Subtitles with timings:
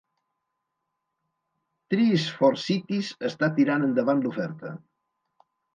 [1.95, 4.79] Trees for Cities està tirant endavant l'oferta.